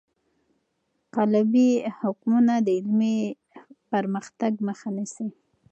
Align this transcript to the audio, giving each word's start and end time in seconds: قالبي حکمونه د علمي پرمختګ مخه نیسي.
قالبي 1.15 1.69
حکمونه 1.99 2.53
د 2.65 2.67
علمي 2.77 3.17
پرمختګ 3.91 4.51
مخه 4.67 4.89
نیسي. 4.95 5.27